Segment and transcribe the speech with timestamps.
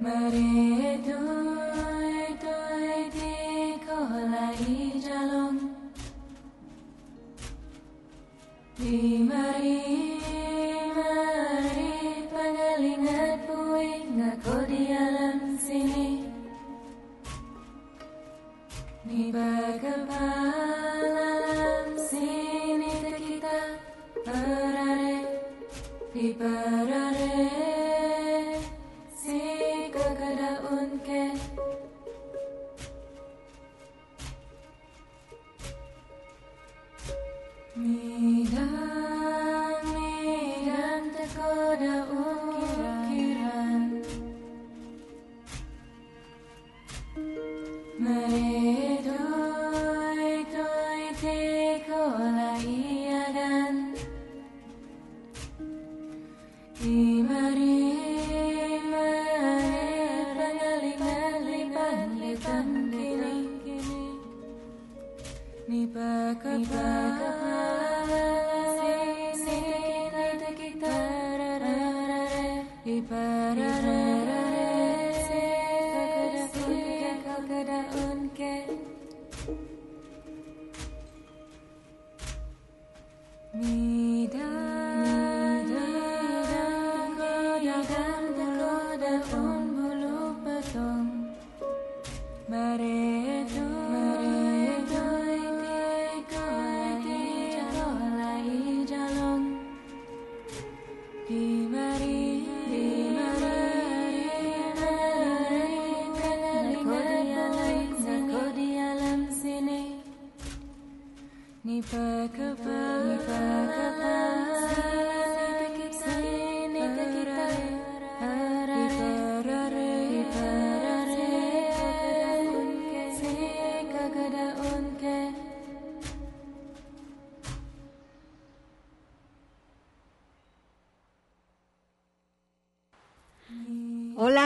[0.00, 0.96] Maria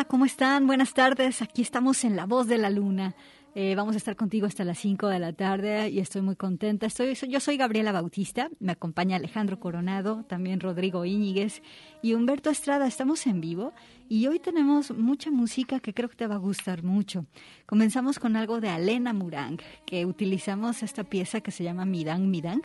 [0.09, 0.67] ¿cómo están?
[0.67, 1.41] Buenas tardes.
[1.41, 3.15] Aquí estamos en La Voz de la Luna.
[3.55, 6.87] Eh, vamos a estar contigo hasta las 5 de la tarde y estoy muy contenta.
[6.87, 11.63] Estoy, yo soy Gabriela Bautista, me acompaña Alejandro Coronado, también Rodrigo Íñiguez
[12.03, 12.87] y Humberto Estrada.
[12.87, 13.73] Estamos en vivo
[14.09, 17.27] y hoy tenemos mucha música que creo que te va a gustar mucho.
[17.67, 22.63] Comenzamos con algo de Alena Murang, que utilizamos esta pieza que se llama Midang Midang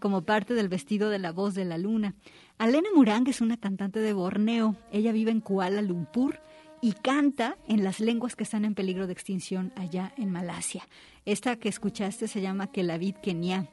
[0.00, 2.14] como parte del vestido de la voz de la luna.
[2.58, 4.76] Alena Murang es una cantante de Borneo.
[4.92, 6.40] Ella vive en Kuala Lumpur
[6.84, 10.86] y canta en las lenguas que están en peligro de extinción allá en Malasia.
[11.24, 13.70] Esta que escuchaste se llama Kelavid Kenia.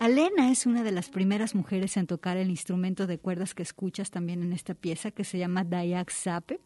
[0.00, 4.10] Alena es una de las primeras mujeres en tocar el instrumento de cuerdas que escuchas
[4.10, 6.58] también en esta pieza que se llama Dayak Sape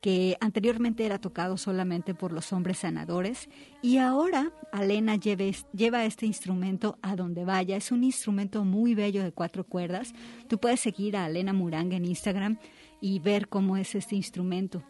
[0.00, 3.50] que anteriormente era tocado solamente por los hombres sanadores
[3.82, 7.76] y ahora Alena lleva este instrumento a donde vaya.
[7.76, 10.14] Es un instrumento muy bello de cuatro cuerdas.
[10.48, 12.58] Tú puedes seguir a Alena Muranga en Instagram
[13.02, 14.82] y ver cómo es este instrumento.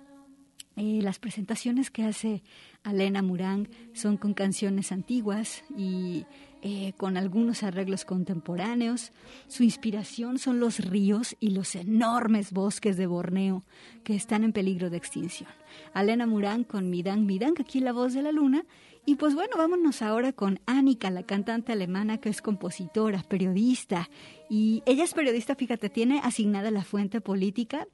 [0.78, 2.44] Eh, las presentaciones que hace
[2.84, 6.25] Alena Murán son con canciones antiguas y
[6.62, 9.10] eh, con algunos arreglos contemporáneos.
[9.48, 13.64] Su inspiración son los ríos y los enormes bosques de Borneo
[14.04, 15.50] que están en peligro de extinción.
[15.94, 18.64] Alena Murán con Midang Midang, aquí la voz de la luna.
[19.04, 24.10] Y pues bueno, vámonos ahora con Annika, la cantante alemana que es compositora, periodista.
[24.50, 27.88] Y ella es periodista, fíjate, tiene asignada la fuente política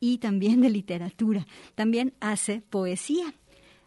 [0.00, 1.46] y también de literatura.
[1.74, 3.34] También hace poesía.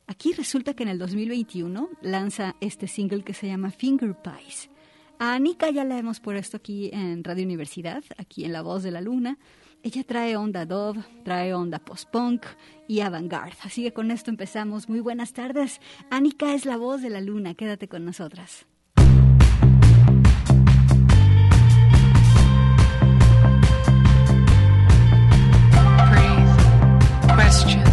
[0.07, 4.69] Aquí resulta que en el 2021 lanza este single que se llama Finger Pies.
[5.19, 8.92] A Anika ya la hemos puesto aquí en Radio Universidad, aquí en La Voz de
[8.92, 9.38] la Luna.
[9.81, 12.45] Ella trae onda dove, trae onda post-punk
[12.88, 13.57] y avant-garde.
[13.63, 14.88] Así que con esto empezamos.
[14.88, 15.81] Muy buenas tardes.
[16.09, 17.54] Anika es la voz de la luna.
[17.54, 18.66] Quédate con nosotras.
[27.44, 27.93] Question.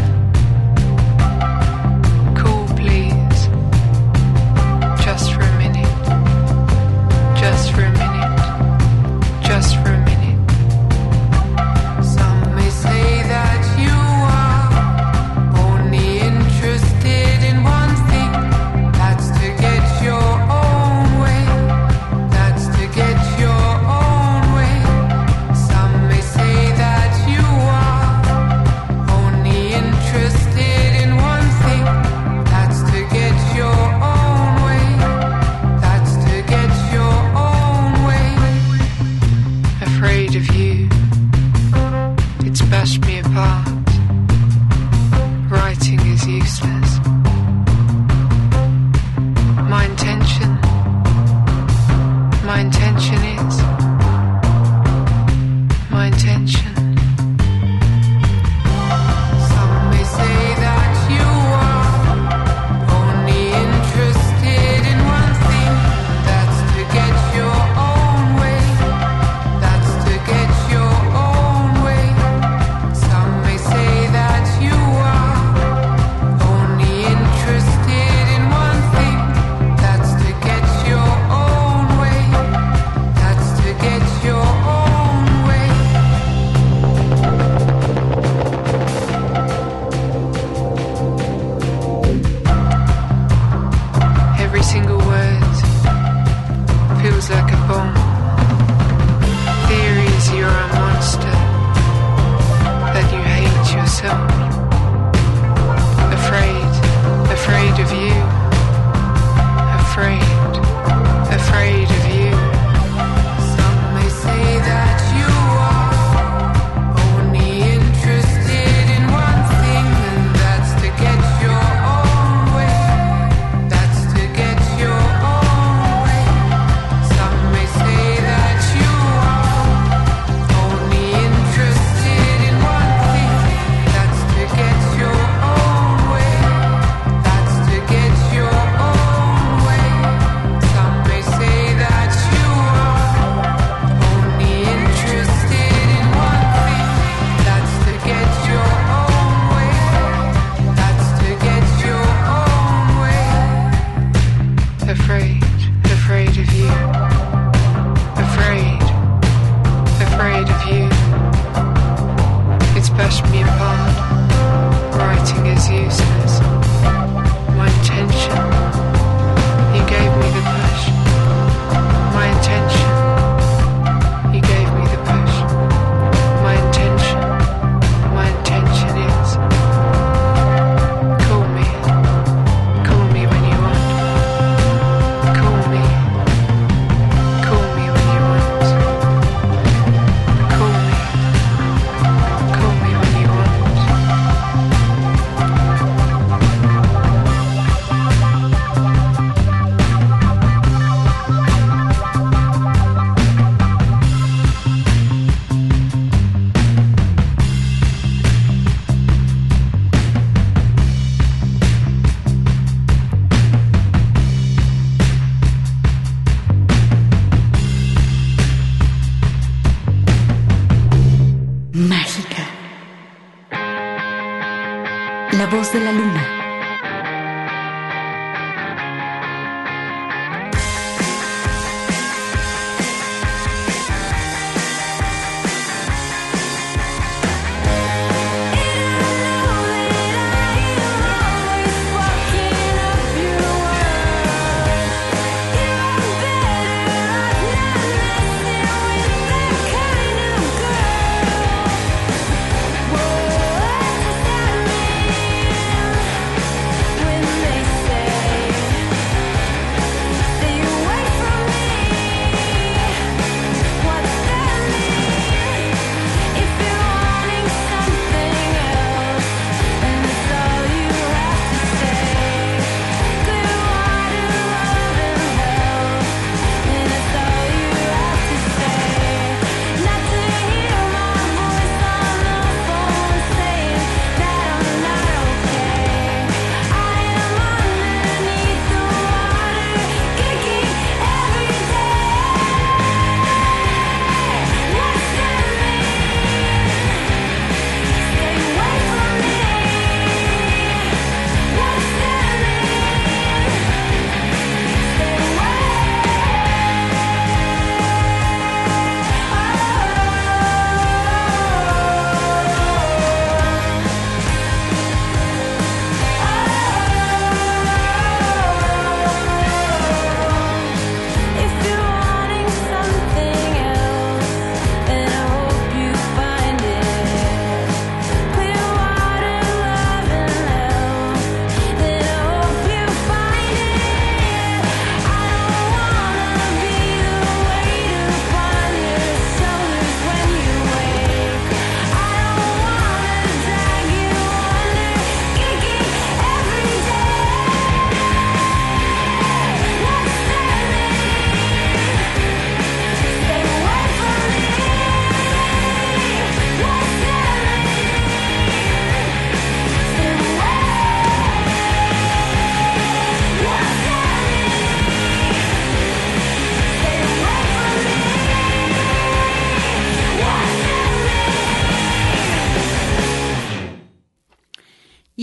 [165.70, 166.09] You.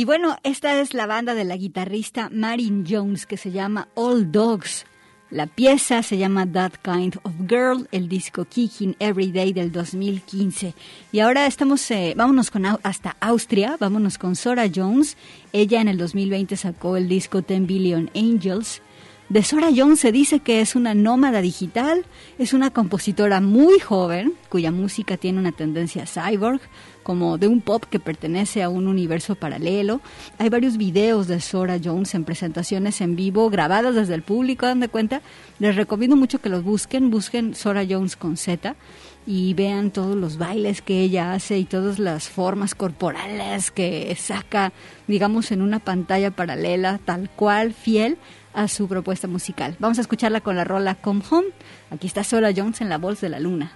[0.08, 4.86] Bueno, esta es la banda de la guitarrista Marin Jones que se llama All Dogs.
[5.30, 10.74] La pieza se llama That Kind of Girl, el disco Kicking Every Day del 2015.
[11.12, 15.18] Y ahora estamos, eh, vámonos con, hasta Austria, vámonos con Sora Jones.
[15.52, 18.82] Ella en el 2020 sacó el disco Ten Billion Angels.
[19.30, 22.06] De Sora Jones se dice que es una nómada digital,
[22.40, 26.62] es una compositora muy joven, cuya música tiene una tendencia cyborg,
[27.04, 30.00] como de un pop que pertenece a un universo paralelo.
[30.38, 34.80] Hay varios videos de Sora Jones en presentaciones en vivo grabadas desde el público, dan
[34.80, 35.22] de cuenta.
[35.60, 38.78] Les recomiendo mucho que los busquen, busquen Sora Jones con Z
[39.26, 44.72] y vean todos los bailes que ella hace y todas las formas corporales que saca,
[45.06, 48.18] digamos, en una pantalla paralela, tal cual, fiel
[48.58, 49.76] a su propuesta musical.
[49.80, 51.50] Vamos a escucharla con la rola Come Home.
[51.92, 53.72] Aquí está Sora Jones en la voz de la luna.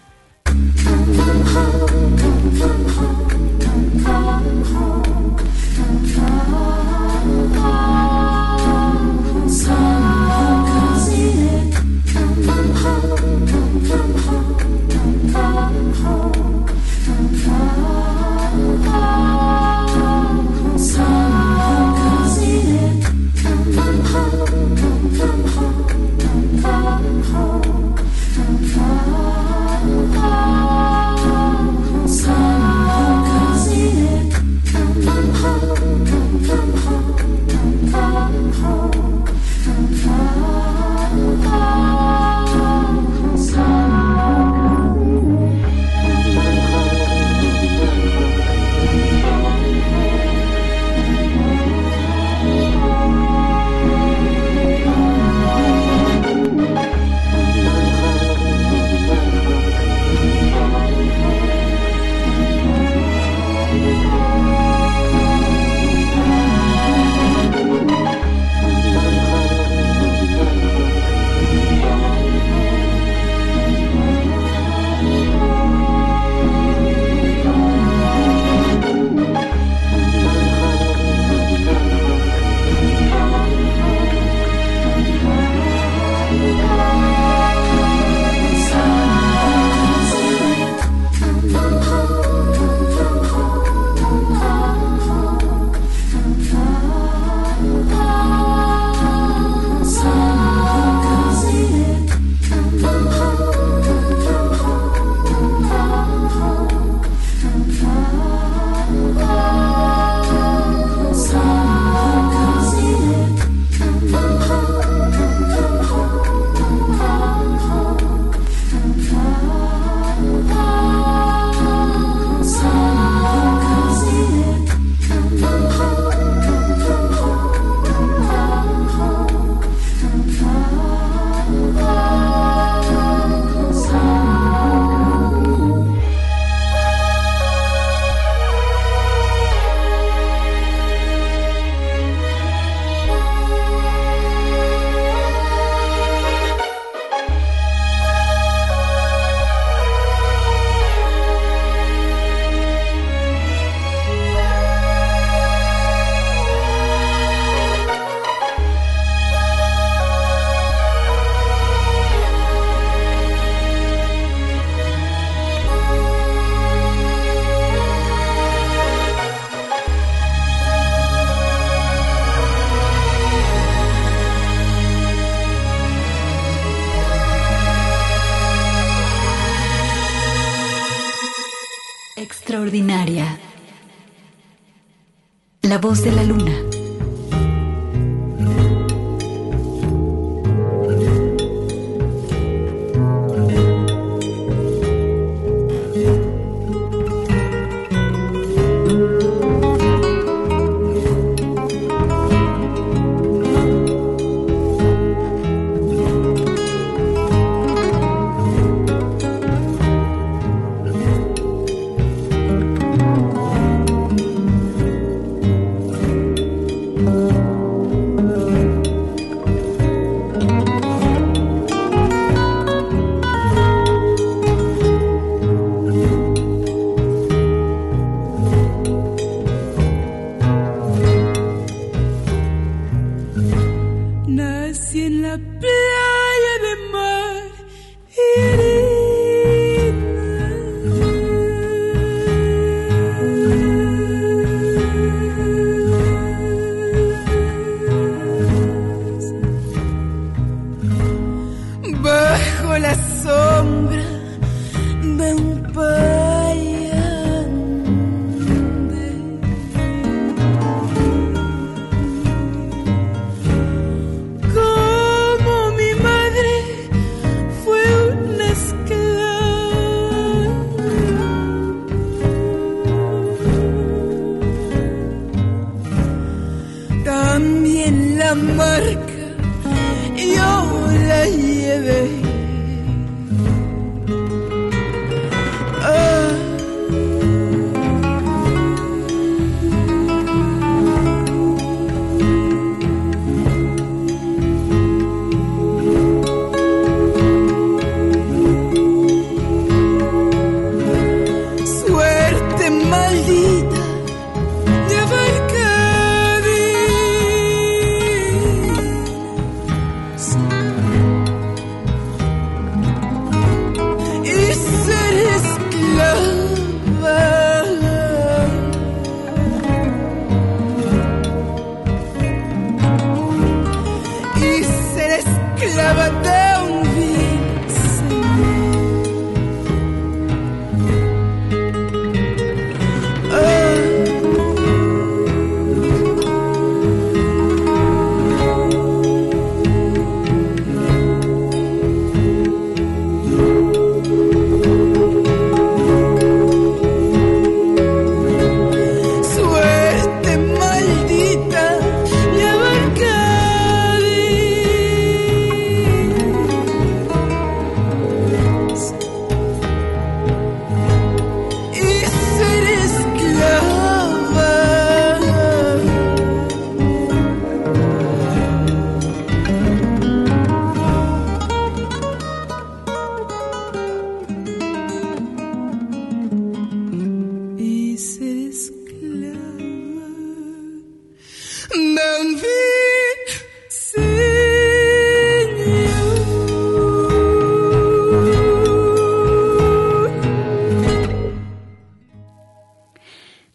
[186.00, 186.61] De la luna.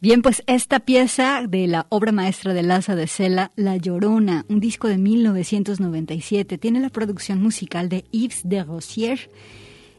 [0.06, 4.60] Bien, pues esta pieza de la obra maestra de Laza de Sela, La Llorona, un
[4.60, 9.28] disco de 1997, tiene la producción musical de Yves de Rossier.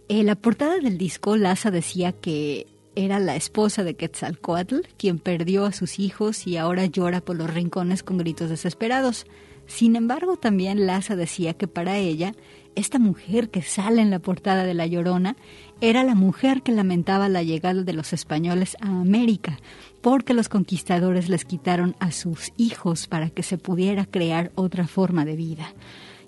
[0.08, 5.65] En la portada del disco, Laza decía que era la esposa de Quetzalcoatl, quien perdió
[5.65, 9.26] a sus hijos y ahora llora por los rincones con gritos desesperados.
[9.65, 12.32] Sin embargo, también Laza decía que para ella,
[12.78, 15.36] esta mujer que sale en la portada de La Llorona
[15.82, 19.58] era la mujer que lamentaba la llegada de los españoles a América,
[20.02, 25.26] porque los conquistadores les quitaron a sus hijos para que se pudiera crear otra forma
[25.26, 25.74] de vida.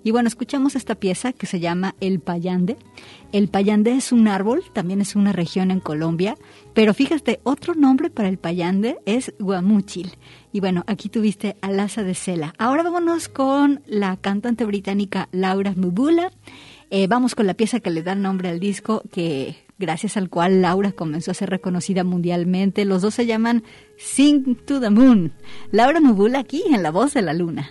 [0.02, 2.76] Y bueno, escuchamos esta pieza que se llama El Payande.
[3.32, 6.36] El Payande es un árbol, también es una región en Colombia,
[6.74, 10.16] pero fíjate, otro nombre para el Payande es Guamúchil.
[10.52, 12.54] Y bueno, aquí tuviste a Laza de Sela.
[12.58, 16.32] Ahora vámonos con la cantante británica Laura Mubula.
[16.90, 20.60] Eh, vamos con la pieza que le da nombre al disco, que gracias al cual
[20.60, 22.84] Laura comenzó a ser reconocida mundialmente.
[22.84, 23.62] Los dos se llaman
[23.96, 25.32] Sing to the Moon.
[25.70, 27.70] Laura Mubula aquí en La Voz de la Luna.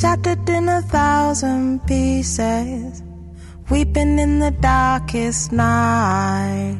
[0.00, 3.02] Shattered in a thousand pieces.
[3.70, 6.78] weeping in the darkest night.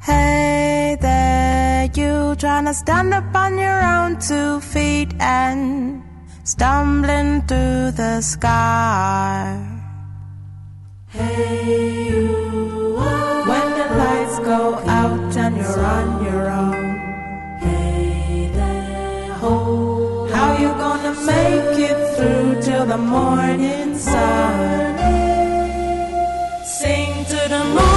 [0.00, 6.02] Hey there, you trying to stand up on your own two feet and
[6.44, 9.44] stumbling through the sky.
[11.08, 12.94] Hey, you
[13.50, 16.84] when the lights go out and you're on your own.
[17.60, 21.65] Hey there, ho, how you gonna make
[22.76, 24.98] till the morning sun?
[26.62, 27.95] Sing to the moon.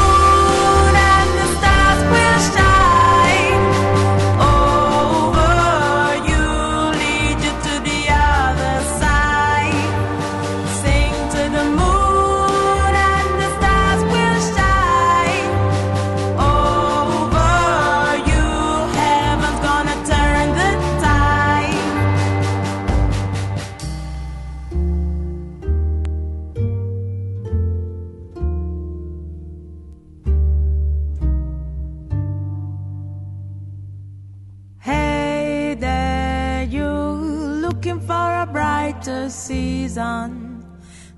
[39.89, 40.65] Season.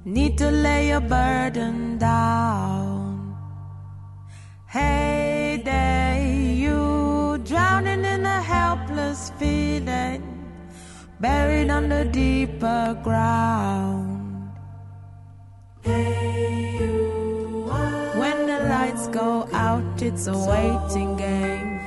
[0.06, 3.36] Need to lay your burden down.
[4.68, 6.22] Hey there,
[6.64, 10.24] you drowning in a helpless feeling,
[11.20, 14.50] buried under deeper ground.
[15.82, 17.70] Hey, you
[18.22, 21.80] when the lights go out, it's a waiting game.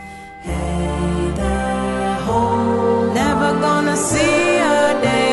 [0.43, 3.15] Hey there, home.
[3.15, 5.24] Never gonna see a day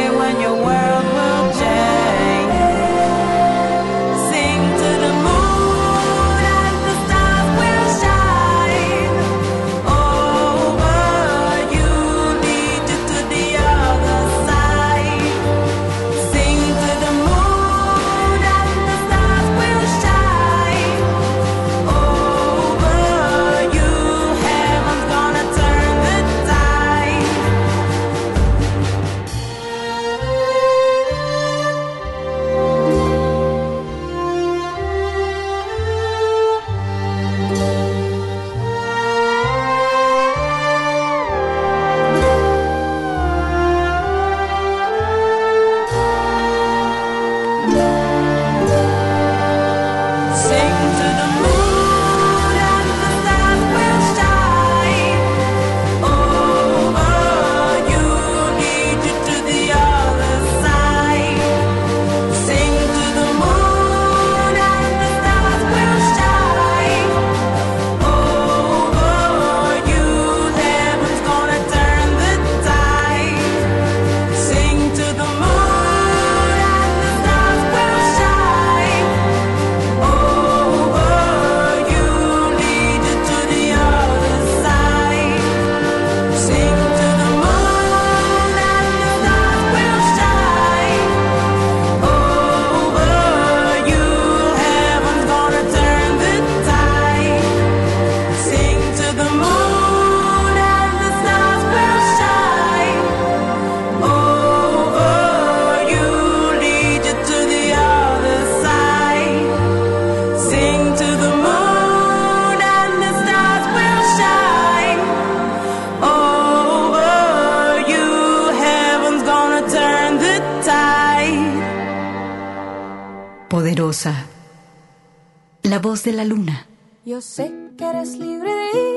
[126.11, 126.67] de la luna.
[127.05, 128.90] Yo sé que eres libre de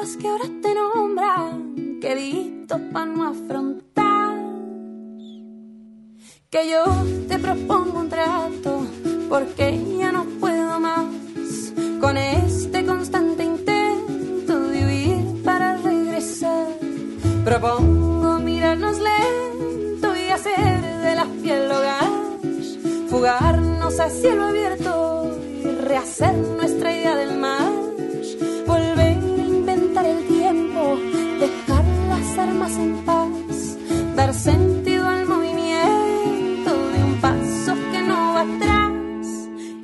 [0.00, 4.34] que ahora te nombran, querido para no afrontar.
[6.48, 6.84] Que yo
[7.28, 8.86] te propongo un trato
[9.28, 11.04] porque ya no puedo más
[12.00, 16.68] con este constante intento de huir para regresar.
[17.44, 22.10] Propongo mirarnos lento y hacer de la piel hogar,
[23.10, 25.30] fugarnos a cielo abierto
[25.62, 27.69] y rehacer nuestra idea del mar,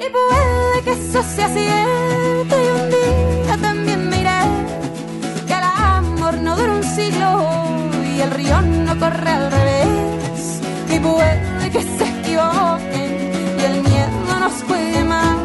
[0.07, 4.41] Y puede que eso sea cierto y un día también me iré,
[5.47, 7.29] que el amor no dura un siglo
[8.15, 10.61] y el río no corre al revés.
[10.95, 15.39] Y puede que se equivoquen y el miedo nos juegue mal.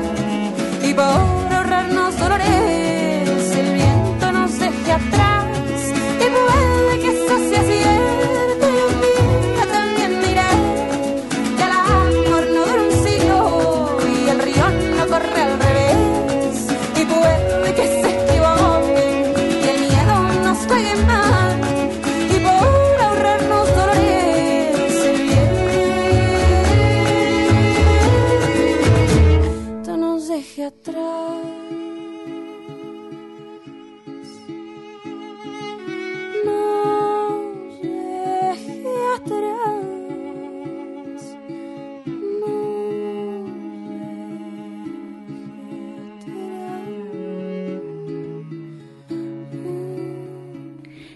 [0.83, 5.40] Y por ahorrarnos dolores, el viento nos deje atrás.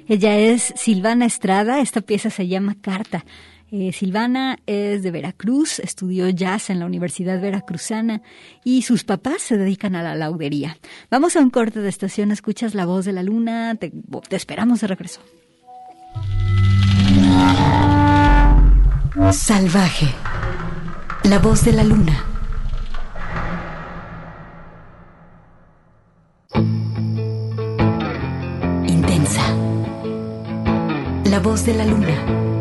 [0.08, 3.26] Ella es Silvana Estrada, esta pieza se llama Carta.
[3.72, 8.22] Eh, Silvana es de Veracruz, estudió jazz en la Universidad Veracruzana
[8.64, 10.78] y sus papás se dedican a la laudería.
[11.10, 13.92] Vamos a un corte de estación, escuchas la voz de la luna, te,
[14.30, 15.22] te esperamos de regreso.
[19.32, 20.08] Salvaje.
[21.24, 22.35] La voz de la luna.
[31.36, 32.55] La voz de la luna.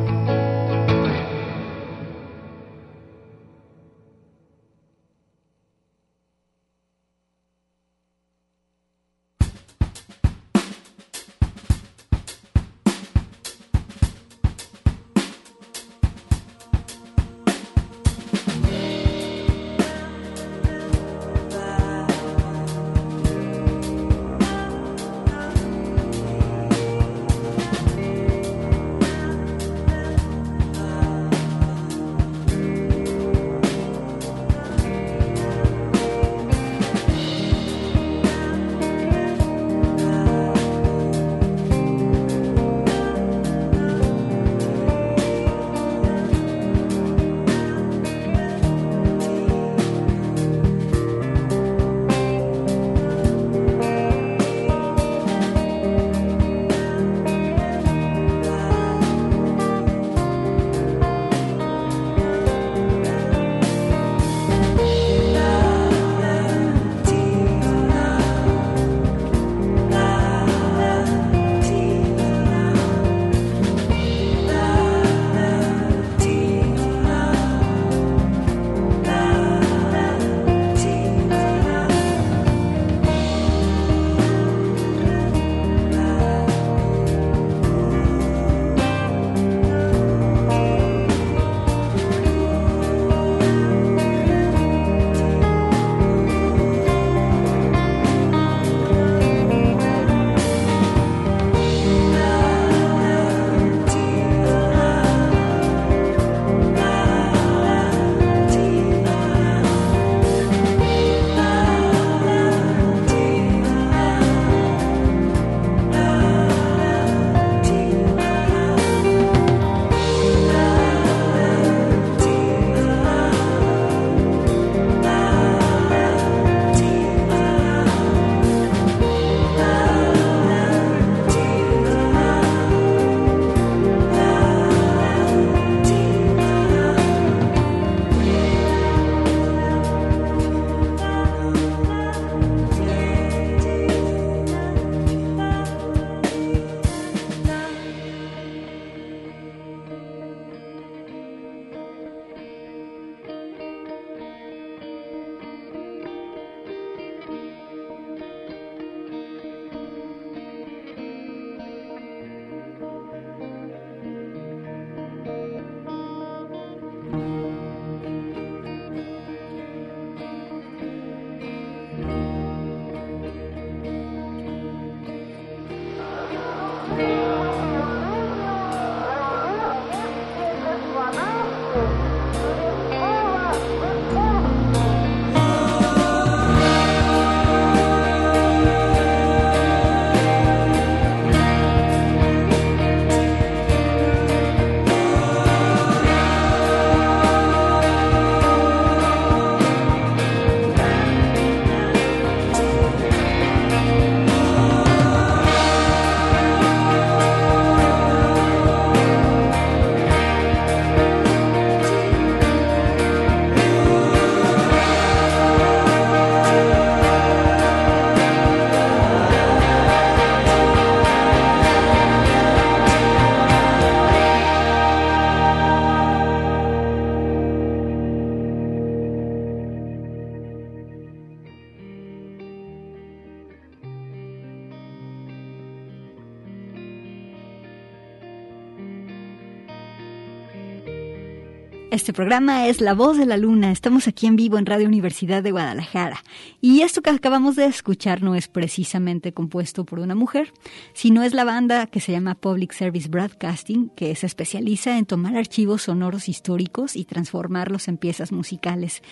[242.04, 243.72] Este programa es La Voz de la Luna.
[243.72, 246.22] Estamos aquí en vivo en Radio Universidad de Guadalajara.
[246.66, 250.50] Y esto que acabamos de escuchar no es precisamente compuesto por una mujer,
[250.94, 255.36] sino es la banda que se llama Public Service Broadcasting, que se especializa en tomar
[255.36, 259.02] archivos sonoros históricos y transformarlos en piezas musicales.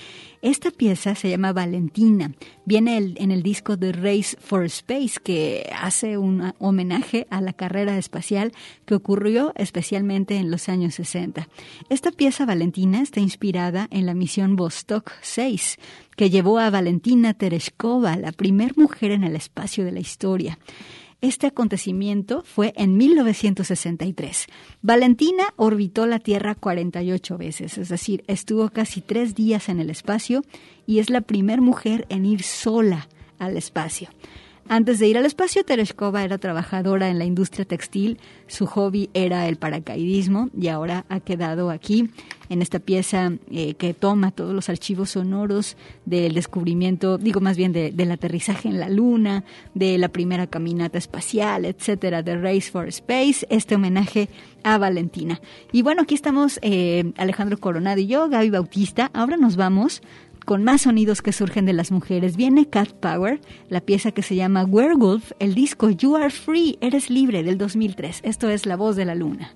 [0.41, 2.33] Esta pieza se llama Valentina.
[2.65, 7.99] Viene en el disco de Race for Space, que hace un homenaje a la carrera
[7.99, 8.53] espacial
[8.87, 11.47] que ocurrió especialmente en los años 60.
[11.91, 15.79] Esta pieza Valentina está inspirada en la misión Vostok 6,
[16.17, 20.59] que llevó a Valentina Tereshkova, la primer mujer en el espacio de la historia.
[21.23, 24.47] Este acontecimiento fue en 1963.
[24.83, 30.43] Valentina orbitó la Tierra 48 veces, es decir, estuvo casi tres días en el espacio
[30.85, 34.09] y es la primera mujer en ir sola al espacio.
[34.69, 39.49] Antes de ir al espacio, Tereshkova era trabajadora en la industria textil, su hobby era
[39.49, 42.09] el paracaidismo y ahora ha quedado aquí
[42.49, 47.73] en esta pieza eh, que toma todos los archivos sonoros del descubrimiento, digo más bien
[47.73, 49.45] del aterrizaje en la Luna,
[49.75, 54.29] de la primera caminata espacial, etcétera, de Race for Space, este homenaje
[54.63, 55.41] a Valentina.
[55.73, 59.11] Y bueno, aquí estamos eh, Alejandro Coronado y yo, Gaby Bautista.
[59.13, 60.03] Ahora nos vamos
[60.45, 62.37] con más sonidos que surgen de las mujeres.
[62.37, 67.11] Viene Cat Power, la pieza que se llama Werewolf, el disco You Are Free, Eres
[67.11, 68.21] Libre del 2003.
[68.23, 69.55] Esto es La Voz de la Luna.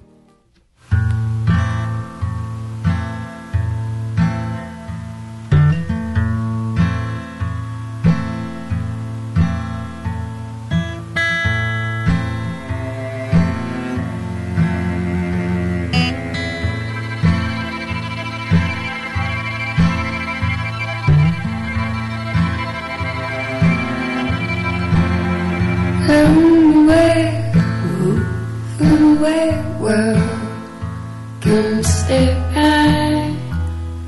[31.57, 33.33] to stay back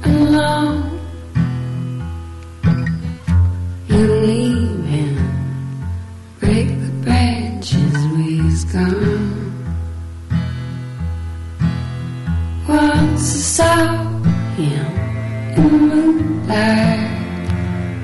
[0.05, 1.01] and alone.
[3.89, 5.17] You leave him,
[6.41, 9.55] break the branches where he's gone.
[12.69, 13.27] Once
[13.57, 13.97] saw
[14.59, 14.87] him
[15.57, 17.01] in the moonlight,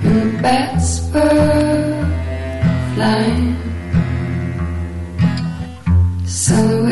[0.04, 2.00] and the bats were
[2.94, 3.56] flying.
[6.24, 6.83] So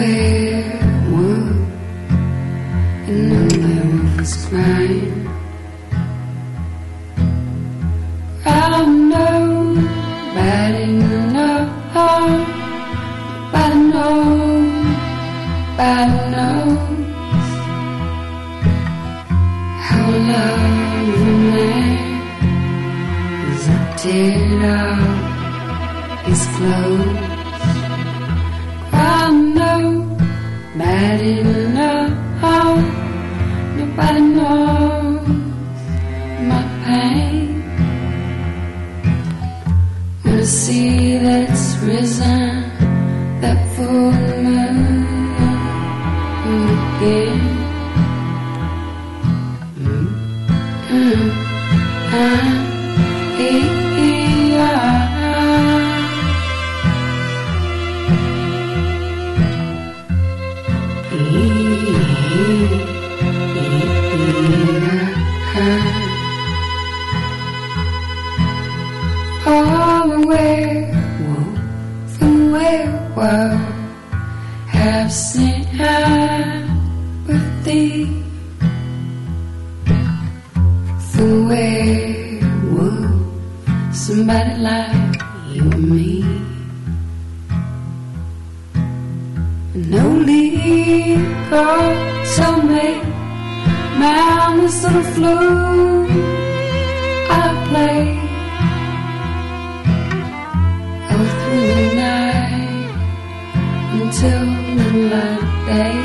[104.70, 105.30] in my
[105.66, 105.96] day.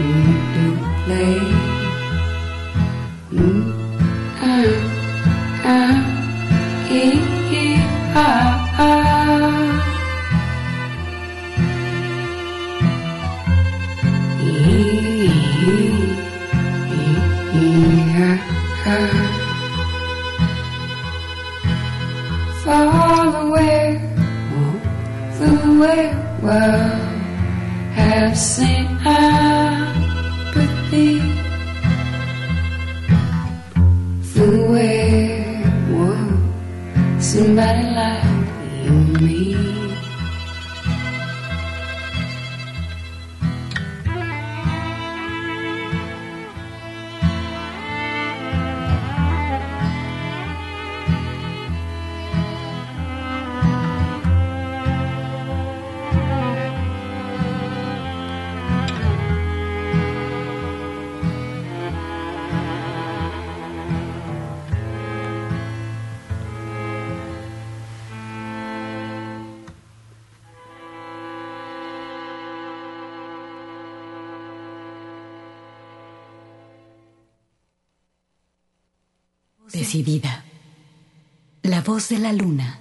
[0.00, 0.70] You
[1.04, 1.38] play.
[4.42, 4.68] Ah,
[5.64, 5.94] ah,
[8.14, 8.59] ah.
[81.62, 82.78] La voz de la luna.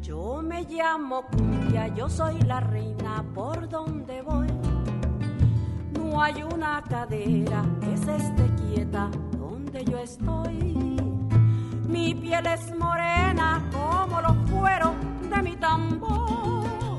[0.00, 4.46] Yo me llamo Cumbia, yo soy la reina por donde voy.
[5.98, 10.76] No hay una cadera que se esté quieta donde yo estoy.
[11.88, 13.60] Mi piel es morena
[14.54, 14.92] cueros
[15.30, 16.98] de mi tambor.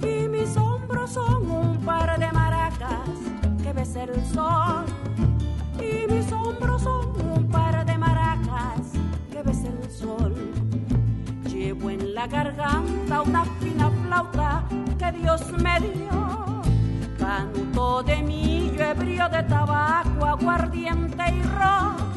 [0.00, 3.08] Y mis hombros son un par de maracas
[3.62, 4.84] que besa el sol.
[5.78, 8.92] Y mis hombros son un par de maracas
[9.30, 10.34] que besa el sol.
[11.46, 14.64] Llevo en la garganta una fina flauta
[14.98, 16.62] que Dios me dio.
[17.18, 22.11] Canto de millo, ebrio de tabaco, aguardiente y ron.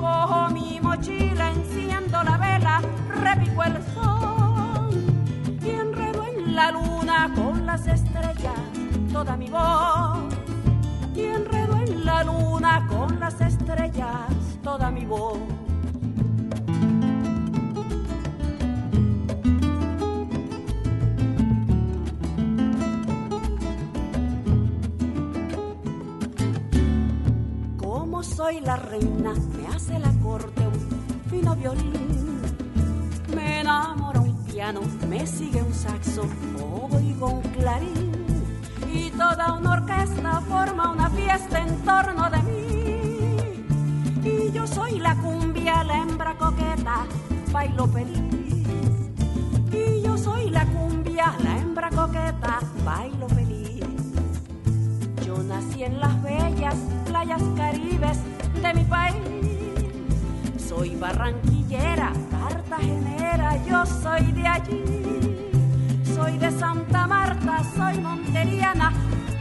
[0.00, 2.80] Cojo mi mochila, enciendo la vela,
[3.22, 4.90] repico el sol
[5.62, 8.54] y enredo en la luna con las estrellas
[9.12, 10.34] toda mi voz.
[11.14, 14.32] Y enredo en la luna con las estrellas
[14.62, 15.38] toda mi voz.
[27.76, 29.34] Como soy la reina,
[29.80, 32.42] hace la corte un fino violín.
[33.34, 36.22] Me enamora un piano, me sigue un saxo,
[36.92, 38.12] oigo un clarín.
[38.92, 42.62] Y toda una orquesta forma una fiesta en torno de mí.
[44.22, 47.06] Y yo soy la cumbia, la hembra coqueta,
[47.50, 48.66] bailo feliz.
[49.72, 53.84] Y yo soy la cumbia, la hembra coqueta, bailo feliz.
[55.24, 56.76] Yo nací en las bellas
[57.06, 58.18] playas caribes
[58.62, 59.59] de mi país.
[60.70, 64.84] Soy barranquillera, cartagenera, yo soy de allí.
[66.14, 68.92] Soy de Santa Marta, soy monteriana,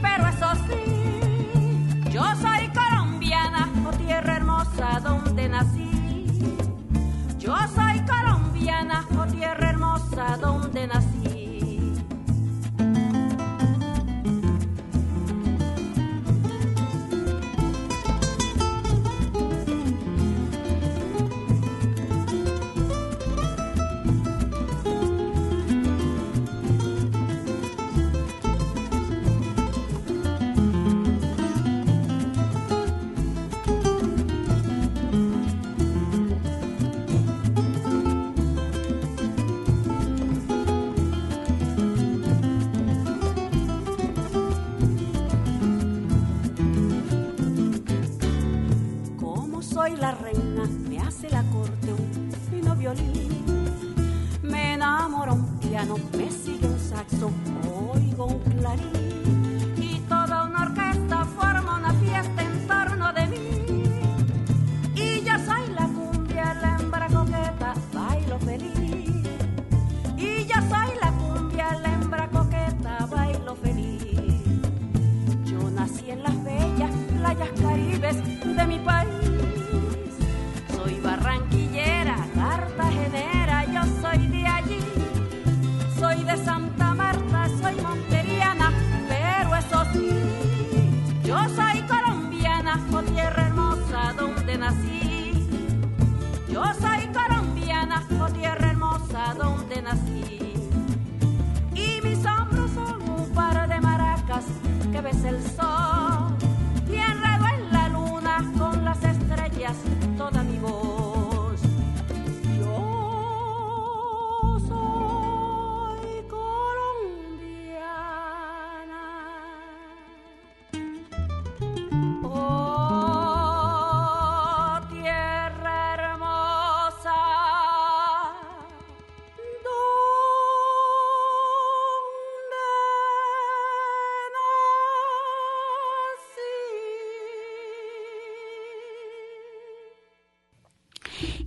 [0.02, 5.99] pero eso sí, yo soy colombiana, oh tierra hermosa donde nací.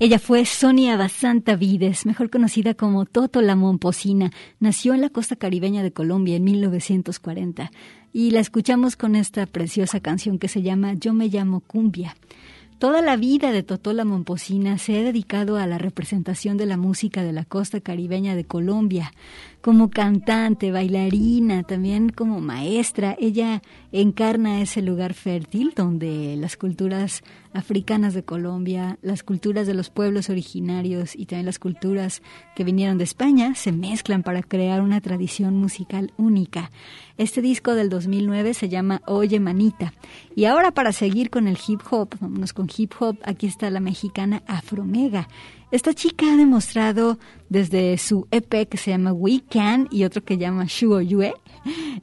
[0.03, 4.32] Ella fue Sonia Basanta Vides, mejor conocida como Toto la Momposina.
[4.59, 7.70] Nació en la costa caribeña de Colombia en 1940
[8.12, 12.16] y la escuchamos con esta preciosa canción que se llama Yo me llamo Cumbia.
[12.80, 17.22] Toda la vida de Totola Momposina se ha dedicado a la representación de la música
[17.22, 19.12] de la costa caribeña de Colombia.
[19.62, 23.16] Como cantante, bailarina, también como maestra.
[23.18, 27.22] Ella encarna ese lugar fértil donde las culturas
[27.54, 32.22] africanas de Colombia, las culturas de los pueblos originarios y también las culturas
[32.56, 36.72] que vinieron de España se mezclan para crear una tradición musical única.
[37.16, 39.92] Este disco del 2009 se llama Oye Manita.
[40.34, 43.80] Y ahora para seguir con el hip hop, vámonos con hip hop, aquí está la
[43.80, 45.28] mexicana Afromega.
[45.73, 47.18] Esta chica ha demostrado
[47.49, 51.33] desde su EP que se llama We Can y otro que llama Shuo Yue,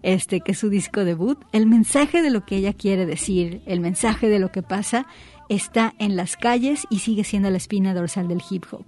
[0.01, 3.79] este que es su disco debut, el mensaje de lo que ella quiere decir, el
[3.79, 5.05] mensaje de lo que pasa
[5.49, 8.85] está en las calles y sigue siendo la espina dorsal del hip hop.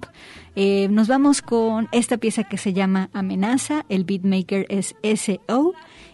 [0.55, 5.73] Eh, nos vamos con esta pieza que se llama Amenaza, el beatmaker es S.O.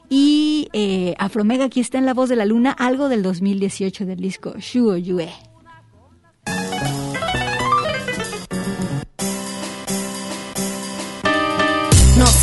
[0.09, 4.19] Y eh, Afromega aquí está en La Voz de la Luna, algo del 2018 del
[4.19, 5.29] disco Shuo Yue.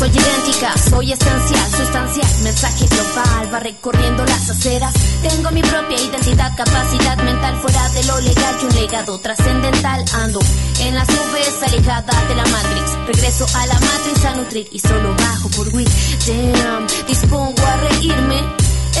[0.05, 4.93] Soy idéntica, soy esencial, sustancial, mensaje global, va recorriendo las aceras.
[5.21, 10.05] Tengo mi propia identidad, capacidad mental fuera de lo legal y un legado trascendental.
[10.13, 10.39] Ando
[10.81, 12.91] en las nubes, alejada de la Matrix.
[13.07, 15.87] Regreso a la matriz a nutrir y solo bajo por Wii.
[16.27, 18.43] Damn, dispongo a reírme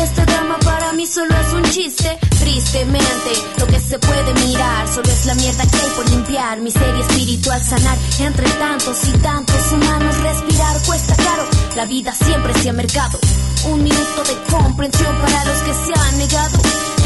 [0.01, 0.57] este drama
[0.95, 3.31] mí solo es un chiste, tristemente.
[3.59, 6.59] Lo que se puede mirar solo es la mierda que hay por limpiar.
[6.61, 10.17] Miseria espiritual sanar entre tantos y tantos humanos.
[10.17, 13.19] Respirar cuesta caro, la vida siempre se ha mercado.
[13.65, 16.59] Un minuto de comprensión para los que se han negado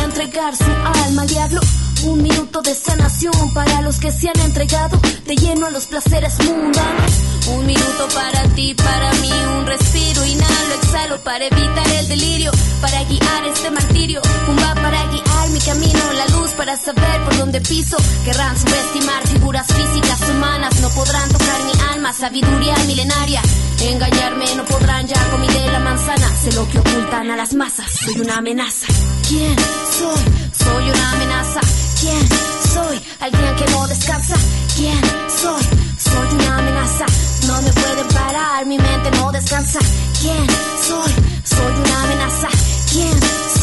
[0.04, 0.72] entregar su
[1.06, 1.62] alma al diablo.
[2.04, 6.38] Un minuto de sanación para los que se han entregado de lleno a los placeres
[6.46, 7.12] mundanos.
[7.48, 13.04] Un minuto para ti, para mí, un respiro, inhalo, exhalo para evitar el delirio, para
[13.04, 14.22] guiar este martirio.
[14.50, 17.98] Va para guiar mi camino, la luz para saber por dónde piso.
[18.24, 23.42] Querrán subestimar figuras físicas humanas, no podrán tocar mi alma, sabiduría milenaria.
[23.82, 27.92] Engañarme no podrán, ya comí de la manzana, sé lo que ocultan a las masas,
[28.06, 28.88] soy una amenaza.
[29.28, 29.56] ¿Quién
[29.98, 30.24] soy?
[30.54, 31.89] Soy una amenaza.
[32.00, 32.30] ¿Quién
[32.74, 33.02] soy?
[33.20, 34.36] Alguien que no descansa.
[34.76, 35.62] ¿Quién soy?
[35.98, 37.06] Soy una amenaza.
[37.46, 39.80] No me pueden parar, mi mente no descansa.
[40.22, 40.48] ¿Quién
[40.88, 41.12] soy?
[41.44, 42.48] Soy una amenaza.
[42.92, 43.20] ¿Quién
[43.54, 43.59] soy?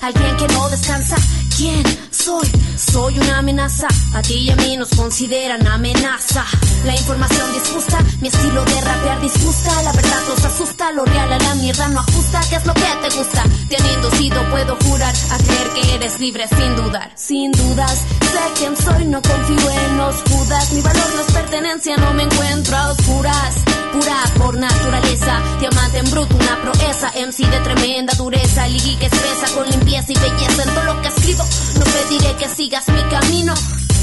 [0.00, 1.16] Alguien que no descansa.
[1.56, 2.48] ¿Quién soy?
[2.76, 3.88] Soy una amenaza.
[4.14, 6.44] A ti y a mí nos consideran amenaza.
[6.84, 9.82] La información disgusta, mi estilo de rapear disgusta.
[9.82, 12.40] La verdad nos asusta, lo real a la mierda no ajusta.
[12.48, 13.44] ¿Qué es lo que te gusta?
[13.68, 17.12] Te han inducido, puedo jurar, a creer que eres libre sin dudar.
[17.14, 20.72] Sin dudas, sé quién soy, no confío en los judas.
[20.72, 23.69] Mi valor no es pertenencia, no me encuentro a oscuras.
[23.92, 27.10] Pura por naturaleza, diamante en bruto, una proeza.
[27.14, 31.08] MC de tremenda dureza, ligui que expresa con limpieza y belleza en todo lo que
[31.08, 31.44] escribo.
[31.78, 33.54] No pediré que sigas mi camino.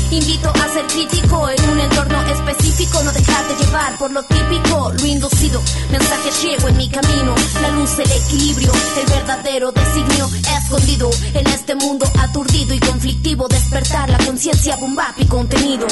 [0.10, 5.05] Invito a ser crítico en un entorno específico, no dejarte llevar por lo típico, lo
[5.05, 5.62] inducido.
[5.91, 10.30] Mensaje ciego en mi camino, la luz, el equilibrio, el verdadero designio
[10.68, 13.47] escondido en este mundo aturdido y conflictivo.
[13.49, 15.86] Despertar la conciencia, bomba y contenido.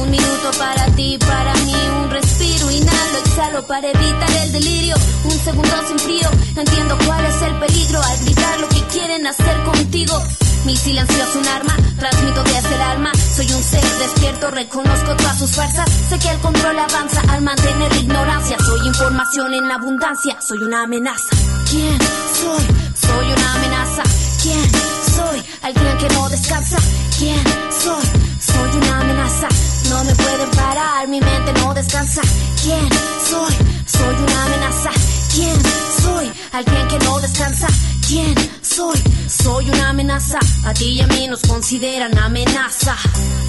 [0.00, 4.96] Un minuto para ti, para mí, un respiro, inhalo, exhalo para evitar el delirio.
[5.24, 9.64] Un segundo sin frío, entiendo cuál es el peligro al gritar lo que quieren hacer
[9.64, 10.22] contigo.
[10.64, 13.12] Mi silencio es un arma, transmito desde el alma.
[13.36, 15.90] Soy un ser despierto, reconozco todas sus fuerzas.
[16.08, 18.56] Sé que el control avanza al mantener ignorancia.
[18.60, 21.36] Soy información en abundancia, soy una amenaza.
[21.70, 22.64] ¿Quién soy?
[22.94, 24.02] Soy una amenaza.
[24.42, 24.70] ¿Quién
[25.14, 25.44] soy?
[25.62, 26.78] Alguien que no descansa.
[27.18, 28.04] ¿Quién soy?
[28.40, 29.48] Soy una amenaza.
[29.90, 32.22] No me pueden parar, mi mente no descansa.
[32.62, 32.88] ¿Quién
[33.28, 33.54] soy?
[33.84, 34.90] Soy una amenaza.
[35.34, 35.56] ¿Quién
[36.02, 36.32] soy?
[36.52, 37.66] Alguien que no descansa.
[38.06, 38.34] ¿Quién
[38.74, 38.98] soy?
[39.28, 40.38] Soy una amenaza.
[40.64, 42.96] A ti y a mí nos consideran amenaza.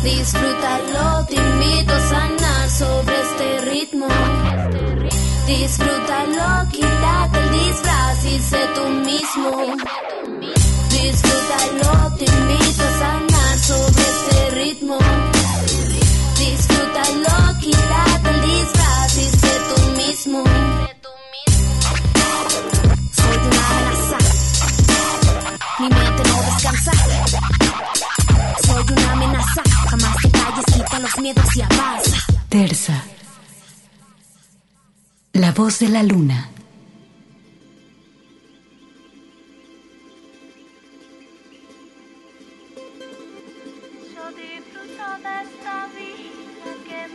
[0.03, 4.07] Disfrútalo, te invito a sanar sobre este ritmo.
[5.47, 9.49] Disfrútalo, quítate el disfraz y sé tú mismo.
[10.89, 14.97] Disfrútalo, te invito a sanar sobre este ritmo.
[16.37, 20.64] Disfrútalo, quítate el disfraz y sé tú mismo.
[25.85, 26.91] Mi mente no descansa.
[28.65, 29.61] Soy una amenaza.
[29.87, 32.17] Jamás te calles, quita los miedos y avanza.
[32.49, 33.03] Terza.
[35.33, 36.49] La voz de la luna.
[44.15, 47.07] Yo disfruto de esta vida que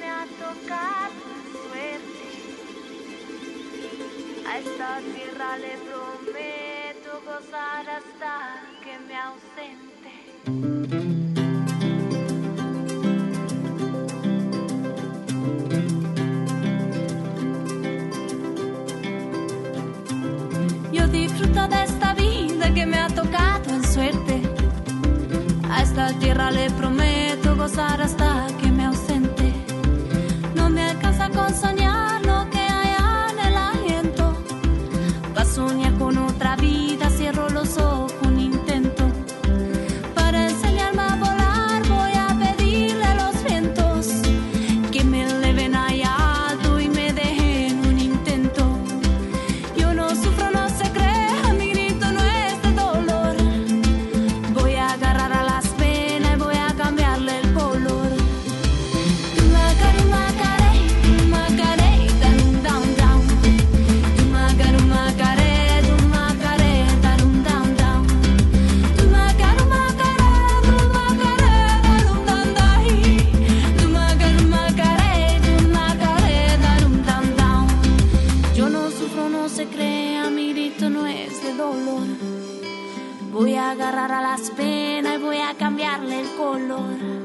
[7.40, 8.34] gozar hasta
[8.82, 10.12] que me ausente.
[20.92, 24.42] Yo disfruto de esta vida que me ha tocado en suerte.
[25.70, 29.54] A esta tierra le prometo gozar hasta que me ausente.
[30.54, 31.89] No me alcanza con soñar.
[86.40, 87.19] Color.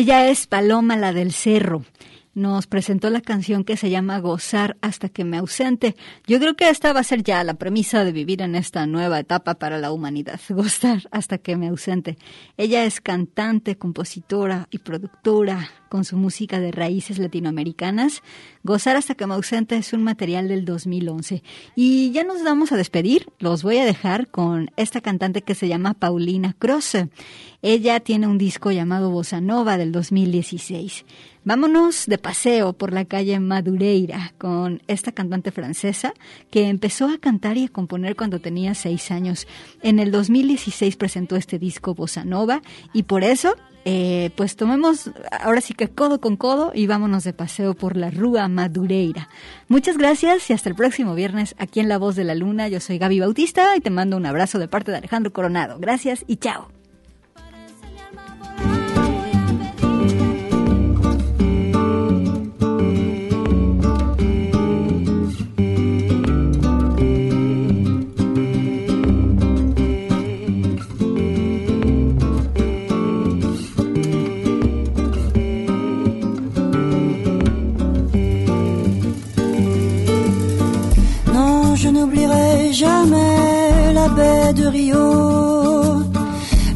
[0.00, 1.84] Ella es Paloma, la del Cerro.
[2.32, 5.94] Nos presentó la canción que se llama Gozar hasta que me ausente.
[6.26, 9.20] Yo creo que esta va a ser ya la premisa de vivir en esta nueva
[9.20, 10.40] etapa para la humanidad.
[10.48, 12.16] Gozar hasta que me ausente.
[12.56, 18.22] Ella es cantante, compositora y productora con su música de raíces latinoamericanas.
[18.62, 21.42] Gozar hasta que me ausente es un material del 2011.
[21.76, 23.26] Y ya nos vamos a despedir.
[23.38, 27.08] Los voy a dejar con esta cantante que se llama Paulina Croce.
[27.60, 31.04] Ella tiene un disco llamado Bossa Nova del 2016.
[31.42, 36.12] Vámonos de paseo por la calle Madureira con esta cantante francesa
[36.50, 39.46] que empezó a cantar y a componer cuando tenía seis años.
[39.82, 42.60] En el 2016 presentó este disco Bossa Nova
[42.92, 47.32] y por eso eh, pues tomemos ahora sí que codo con codo y vámonos de
[47.32, 49.28] paseo por la Rúa Madureira.
[49.68, 52.68] Muchas gracias y hasta el próximo viernes aquí en La Voz de la Luna.
[52.68, 55.78] Yo soy Gaby Bautista y te mando un abrazo de parte de Alejandro Coronado.
[55.78, 56.68] Gracias y chao.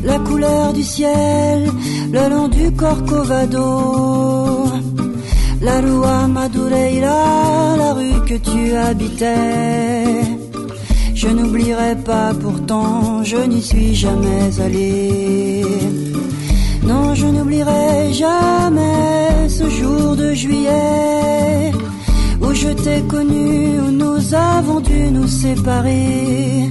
[0.03, 1.71] La couleur du ciel
[2.13, 4.67] le long du Corcovado,
[5.61, 10.23] La Rua Madureira, la rue que tu habitais.
[11.15, 15.65] Je n'oublierai pas pourtant, je n'y suis jamais allé.
[16.83, 21.73] Non, je n'oublierai jamais ce jour de juillet
[22.43, 26.71] où je t'ai connu, où nous avons dû nous séparer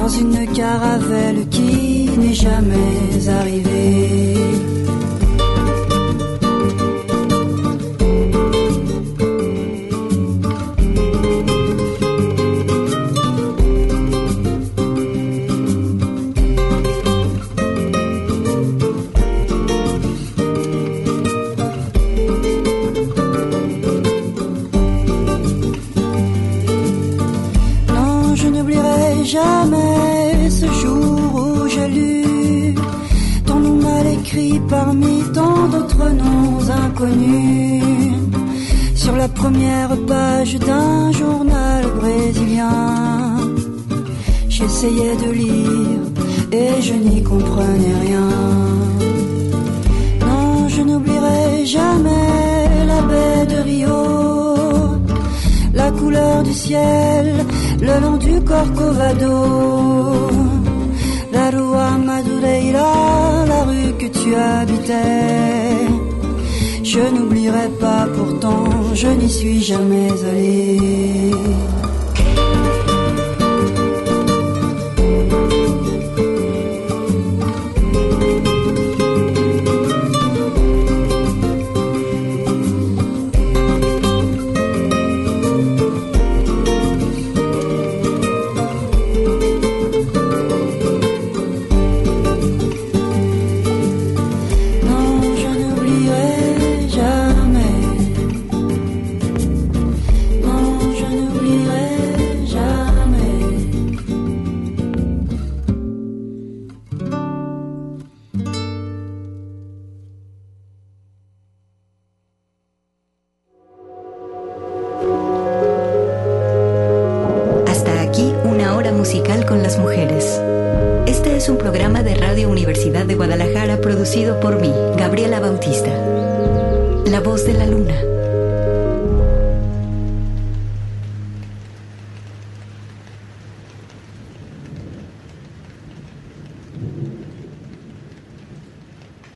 [0.00, 4.79] dans une caravelle qui n'est jamais arrivée.
[34.68, 37.82] Parmi tant d'autres noms inconnus
[38.94, 43.38] sur la première page d'un journal brésilien.
[44.48, 46.02] J'essayais de lire
[46.52, 48.30] et je n'y comprenais rien.
[50.20, 53.98] Non, je n'oublierai jamais la baie de Rio,
[55.74, 57.46] la couleur du ciel
[57.80, 60.30] le long du Corcovado.
[61.32, 65.86] La Rua Madureira, la rue tu habitais.
[66.82, 68.64] Je n'oublierai pas pourtant,
[68.94, 71.30] je n'y suis jamais allé.